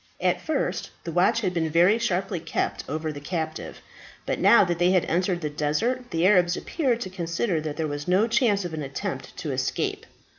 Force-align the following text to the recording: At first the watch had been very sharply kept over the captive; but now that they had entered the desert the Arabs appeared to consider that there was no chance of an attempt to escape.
At 0.19 0.41
first 0.41 0.89
the 1.03 1.11
watch 1.11 1.41
had 1.41 1.53
been 1.53 1.69
very 1.69 1.99
sharply 1.99 2.39
kept 2.39 2.83
over 2.89 3.11
the 3.13 3.19
captive; 3.19 3.81
but 4.25 4.39
now 4.39 4.63
that 4.63 4.79
they 4.79 4.89
had 4.89 5.05
entered 5.05 5.41
the 5.41 5.49
desert 5.51 6.09
the 6.09 6.25
Arabs 6.25 6.57
appeared 6.57 7.01
to 7.01 7.09
consider 7.11 7.61
that 7.61 7.77
there 7.77 7.85
was 7.85 8.07
no 8.07 8.27
chance 8.27 8.65
of 8.65 8.73
an 8.73 8.81
attempt 8.81 9.37
to 9.37 9.51
escape. 9.51 10.07